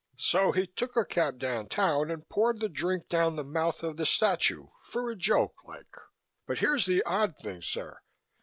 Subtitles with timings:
[0.17, 4.07] So he took a cab downtown and poured the drink down the mouth of the
[4.07, 5.95] statue for a joke, like.
[6.47, 7.99] But here's the odd thing, sir.